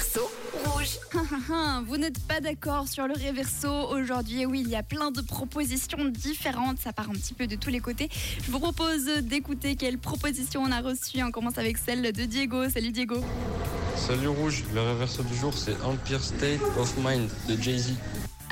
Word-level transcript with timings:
Réverso 0.00 0.30
rouge. 0.64 0.98
Vous 1.86 1.98
n'êtes 1.98 2.20
pas 2.20 2.40
d'accord 2.40 2.88
sur 2.88 3.06
le 3.06 3.12
réverso 3.12 3.68
aujourd'hui 3.90 4.46
Oui, 4.46 4.62
il 4.64 4.70
y 4.70 4.76
a 4.76 4.82
plein 4.82 5.10
de 5.10 5.20
propositions 5.20 6.06
différentes. 6.06 6.78
Ça 6.78 6.94
part 6.94 7.10
un 7.10 7.12
petit 7.12 7.34
peu 7.34 7.46
de 7.46 7.54
tous 7.54 7.68
les 7.68 7.80
côtés. 7.80 8.08
Je 8.42 8.50
vous 8.50 8.60
propose 8.60 9.04
d'écouter 9.04 9.76
quelles 9.76 9.98
propositions 9.98 10.62
on 10.62 10.72
a 10.72 10.80
reçues. 10.80 11.22
On 11.22 11.30
commence 11.30 11.58
avec 11.58 11.76
celle 11.76 12.12
de 12.12 12.24
Diego. 12.24 12.70
Salut 12.70 12.92
Diego. 12.92 13.22
Salut 13.96 14.28
Rouge, 14.28 14.64
le 14.74 14.80
réverso 14.80 15.22
du 15.22 15.36
jour 15.36 15.52
c'est 15.52 15.76
Empire 15.82 16.22
State 16.22 16.62
of 16.78 16.96
Mind 16.96 17.28
de 17.48 17.60
Jay-Z. 17.60 17.92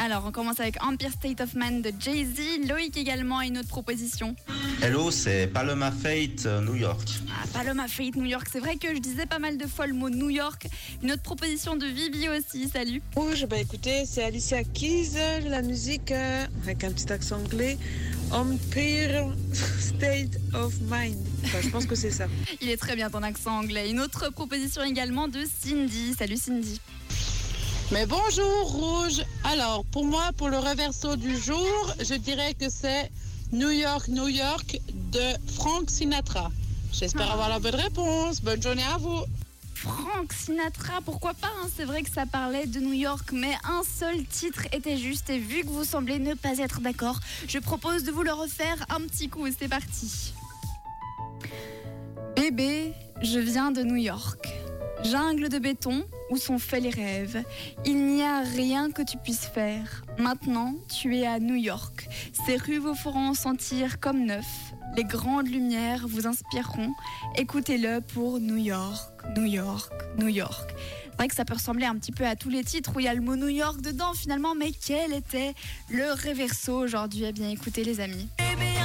Alors, 0.01 0.25
on 0.27 0.31
commence 0.31 0.61
avec 0.61 0.81
Empire 0.81 1.11
State 1.11 1.41
of 1.41 1.55
Man 1.55 1.83
de 1.83 1.93
Jay-Z. 1.99 2.69
Loïc 2.69 2.97
également 2.97 3.39
a 3.39 3.47
une 3.47 3.59
autre 3.59 3.69
proposition. 3.69 4.37
Hello, 4.81 5.11
c'est 5.11 5.49
Paloma 5.49 5.91
Fate, 5.91 6.47
euh, 6.47 6.61
New 6.61 6.77
York. 6.77 7.09
Ah, 7.29 7.45
Paloma 7.53 7.89
Fate 7.89 8.15
New 8.15 8.25
York. 8.25 8.47
C'est 8.51 8.61
vrai 8.61 8.77
que 8.77 8.95
je 8.95 9.01
disais 9.01 9.27
pas 9.27 9.41
mal 9.41 9.59
de 9.59 9.67
fois 9.67 9.89
le 9.89 9.95
mot 9.95 10.09
New 10.09 10.31
York. 10.31 10.69
Une 11.03 11.11
autre 11.11 11.23
proposition 11.23 11.75
de 11.75 11.85
Vivi 11.87 12.29
aussi. 12.29 12.69
Salut. 12.69 13.03
Rouge, 13.17 13.45
bah 13.47 13.59
écoutez, 13.59 14.05
c'est 14.07 14.23
Alicia 14.23 14.63
Keys, 14.63 15.15
la 15.49 15.63
musique 15.63 16.13
euh, 16.13 16.47
avec 16.63 16.85
un 16.85 16.93
petit 16.93 17.13
accent 17.13 17.39
anglais. 17.39 17.77
Empire 18.31 19.35
State 19.53 20.39
of 20.55 20.75
Mind. 20.83 21.19
Enfin, 21.45 21.59
je 21.61 21.71
pense 21.71 21.87
que 21.87 21.97
c'est 21.97 22.13
ça. 22.13 22.27
Il 22.61 22.69
est 22.69 22.77
très 22.77 22.95
bien 22.95 23.11
ton 23.11 23.25
accent 23.25 23.59
anglais. 23.59 23.91
Une 23.91 23.99
autre 23.99 24.31
proposition 24.31 24.85
également 24.85 25.27
de 25.27 25.41
Cindy. 25.61 26.15
Salut 26.17 26.37
Cindy. 26.37 26.81
Mais 27.91 28.05
bonjour 28.07 28.71
Rouge. 28.71 29.23
Alors 29.45 29.85
pour 29.87 30.05
moi, 30.05 30.31
pour 30.37 30.49
le 30.49 30.59
reverso 30.59 31.17
du 31.17 31.37
jour, 31.39 31.95
je 32.01 32.15
dirais 32.15 32.55
que 32.55 32.69
c'est 32.69 33.11
New 33.53 33.71
York, 33.71 34.09
New 34.09 34.29
York 34.29 34.79
de 35.11 35.53
Frank 35.55 35.89
Sinatra. 35.91 36.51
J'espère 36.93 37.29
Ah. 37.31 37.33
avoir 37.35 37.49
la 37.49 37.59
bonne 37.59 37.75
réponse. 37.75 38.43
Bonne 38.43 38.63
journée 38.63 38.85
à 38.85 38.99
vous. 38.99 39.23
Frank 39.75 40.33
Sinatra, 40.33 41.01
pourquoi 41.05 41.33
pas 41.35 41.47
hein, 41.63 41.69
C'est 41.77 41.85
vrai 41.85 42.03
que 42.03 42.11
ça 42.11 42.27
parlait 42.27 42.67
de 42.67 42.81
New 42.81 42.93
York, 42.93 43.31
mais 43.33 43.55
un 43.65 43.83
seul 43.85 44.25
titre 44.27 44.63
était 44.73 44.97
juste. 44.99 45.31
Et 45.31 45.39
vu 45.39 45.63
que 45.63 45.69
vous 45.69 45.85
semblez 45.85 46.19
ne 46.19 46.35
pas 46.35 46.59
être 46.59 46.81
d'accord, 46.81 47.21
je 47.47 47.59
propose 47.59 48.03
de 48.03 48.11
vous 48.11 48.23
le 48.25 48.33
refaire 48.33 48.85
un 48.91 49.01
petit 49.03 49.29
coup. 49.29 49.47
C'est 49.59 49.69
parti. 49.69 50.35
Bébé, 52.37 52.93
je 53.23 53.39
viens 53.39 53.71
de 53.71 53.83
New 53.83 53.97
York. 53.97 54.49
Jungle 55.05 55.49
de 55.49 55.59
béton 55.59 56.05
où 56.31 56.37
sont 56.37 56.59
faits 56.59 56.83
les 56.83 56.91
rêves. 56.91 57.43
Il 57.85 58.05
n'y 58.07 58.23
a 58.23 58.41
rien 58.41 58.91
que 58.91 59.03
tu 59.03 59.17
puisses 59.17 59.47
faire. 59.47 60.03
Maintenant, 60.19 60.75
tu 60.89 61.17
es 61.17 61.27
à 61.27 61.39
New 61.39 61.55
York. 61.55 62.09
Ces 62.47 62.57
rues 62.57 62.79
vous 62.79 62.95
feront 62.95 63.35
sentir 63.35 64.01
comme 64.01 64.25
neuf. 64.25 64.47
Les 64.97 65.05
grandes 65.05 65.49
lumières 65.49 66.07
vous 66.09 66.27
inspireront. 66.27 66.93
Écoutez-le 67.37 68.01
pour 68.01 68.41
New 68.41 68.57
York, 68.57 69.13
New 69.37 69.45
York, 69.45 69.93
New 70.19 70.29
York. 70.29 70.75
C'est 71.05 71.17
vrai 71.17 71.29
que 71.29 71.35
ça 71.35 71.45
peut 71.45 71.55
ressembler 71.55 71.87
un 71.87 71.97
petit 71.97 72.13
peu 72.13 72.27
à 72.27 72.37
tous 72.37 72.49
les 72.49 72.65
titres 72.65 72.93
où 72.95 73.01
il 73.01 73.07
y 73.07 73.09
a 73.09 73.15
le 73.15 73.21
mot 73.21 73.37
New 73.37 73.49
York 73.49 73.81
dedans 73.81 74.13
finalement, 74.15 74.55
mais 74.55 74.71
quel 74.73 75.13
était 75.13 75.55
le 75.91 76.13
réverso 76.13 76.75
aujourd'hui? 76.79 77.25
Eh 77.25 77.33
bien 77.33 77.49
écoutez 77.49 77.85
les 77.85 78.01
amis. 78.01 78.29
Et 78.39 78.78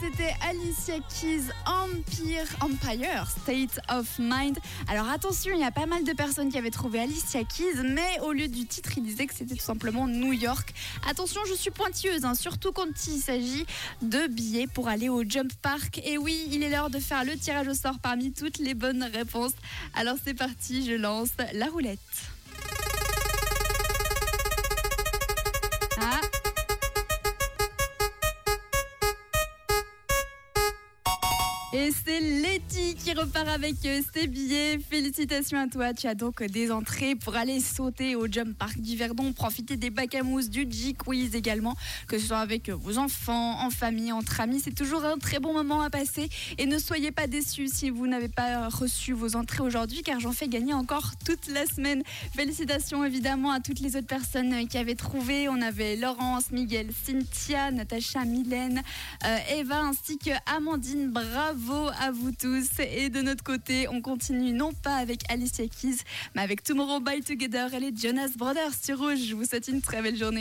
c'était 0.00 0.34
Alicia 0.48 0.98
Keys, 1.08 1.44
Empire, 1.66 2.46
Empire, 2.60 3.28
State 3.30 3.80
of 3.88 4.18
Mind. 4.18 4.58
Alors 4.88 5.08
attention, 5.08 5.52
il 5.54 5.60
y 5.60 5.64
a 5.64 5.70
pas 5.70 5.86
mal 5.86 6.04
de 6.04 6.12
personnes 6.12 6.50
qui 6.50 6.58
avaient 6.58 6.70
trouvé 6.70 7.00
Alicia 7.00 7.44
Keys, 7.44 7.82
mais 7.82 8.20
au 8.22 8.32
lieu 8.32 8.48
du 8.48 8.66
titre, 8.66 8.90
ils 8.96 9.02
disaient 9.02 9.26
que 9.26 9.34
c'était 9.34 9.54
tout 9.54 9.62
simplement 9.62 10.06
New 10.06 10.32
York. 10.32 10.74
Attention, 11.08 11.40
je 11.48 11.54
suis 11.54 11.70
pointilleuse, 11.70 12.24
hein, 12.24 12.34
surtout 12.34 12.72
quand 12.72 13.06
il 13.06 13.18
s'agit 13.18 13.66
de 14.02 14.26
billets 14.26 14.66
pour 14.66 14.88
aller 14.88 15.08
au 15.08 15.22
Jump 15.24 15.52
Park. 15.62 16.00
Et 16.04 16.18
oui, 16.18 16.46
il 16.50 16.62
est 16.62 16.70
l'heure 16.70 16.90
de 16.90 16.98
faire 16.98 17.24
le 17.24 17.36
tirage 17.36 17.68
au 17.68 17.74
sort 17.74 17.98
parmi 18.00 18.32
toutes 18.32 18.58
les 18.58 18.74
bonnes 18.74 19.04
réponses. 19.04 19.54
Alors 19.94 20.16
c'est 20.22 20.34
parti, 20.34 20.84
je 20.84 20.92
lance 20.92 21.30
la 21.52 21.66
roulette. 21.66 22.35
Et 31.78 31.90
c'est 31.90 32.20
Letty 32.20 32.94
qui 32.94 33.12
repart 33.12 33.46
avec 33.48 33.74
euh, 33.84 34.00
ses 34.14 34.28
billets. 34.28 34.78
Félicitations 34.78 35.58
à 35.58 35.68
toi. 35.68 35.92
Tu 35.92 36.06
as 36.06 36.14
donc 36.14 36.42
des 36.42 36.72
entrées 36.72 37.16
pour 37.16 37.36
aller 37.36 37.60
sauter 37.60 38.16
au 38.16 38.26
Jump 38.32 38.56
Park 38.56 38.78
du 38.78 38.96
Verdon, 38.96 39.34
profiter 39.34 39.76
des 39.76 39.90
bacs 39.90 40.14
à 40.14 40.22
mousse, 40.22 40.48
du 40.48 40.66
G-Quiz 40.66 41.34
également, 41.34 41.76
que 42.08 42.18
ce 42.18 42.28
soit 42.28 42.38
avec 42.38 42.70
vos 42.70 42.96
enfants, 42.96 43.60
en 43.60 43.68
famille, 43.68 44.10
entre 44.10 44.40
amis. 44.40 44.62
C'est 44.64 44.74
toujours 44.74 45.04
un 45.04 45.18
très 45.18 45.38
bon 45.38 45.52
moment 45.52 45.82
à 45.82 45.90
passer. 45.90 46.30
Et 46.56 46.64
ne 46.64 46.78
soyez 46.78 47.12
pas 47.12 47.26
déçus 47.26 47.68
si 47.68 47.90
vous 47.90 48.06
n'avez 48.06 48.28
pas 48.28 48.70
reçu 48.70 49.12
vos 49.12 49.36
entrées 49.36 49.62
aujourd'hui, 49.62 50.02
car 50.02 50.18
j'en 50.18 50.32
fais 50.32 50.48
gagner 50.48 50.72
encore 50.72 51.10
toute 51.26 51.46
la 51.48 51.66
semaine. 51.66 52.02
Félicitations 52.34 53.04
évidemment 53.04 53.50
à 53.50 53.60
toutes 53.60 53.80
les 53.80 53.96
autres 53.96 54.06
personnes 54.06 54.66
qui 54.66 54.78
avaient 54.78 54.94
trouvé. 54.94 55.50
On 55.50 55.60
avait 55.60 55.96
Laurence, 55.96 56.52
Miguel, 56.52 56.88
Cynthia, 57.04 57.70
Natacha, 57.70 58.24
Mylène, 58.24 58.82
euh, 59.26 59.58
Eva 59.58 59.80
ainsi 59.80 60.16
que 60.16 60.30
Amandine. 60.46 61.12
Bravo 61.66 61.88
à 62.00 62.10
vous 62.12 62.30
tous. 62.32 62.68
Et 62.78 63.08
de 63.08 63.22
notre 63.22 63.42
côté, 63.42 63.88
on 63.88 64.00
continue 64.00 64.52
non 64.52 64.72
pas 64.72 64.96
avec 64.96 65.20
Alicia 65.30 65.64
Keys, 65.66 65.98
mais 66.34 66.42
avec 66.42 66.62
Tomorrow 66.62 67.00
by 67.00 67.22
Together 67.22 67.72
et 67.74 67.80
les 67.80 67.96
Jonas 67.96 68.30
Brothers 68.36 68.74
sur 68.80 68.98
Rouge. 68.98 69.18
Je 69.28 69.34
vous 69.34 69.44
souhaite 69.44 69.68
une 69.68 69.80
très 69.80 70.02
belle 70.02 70.16
journée. 70.16 70.34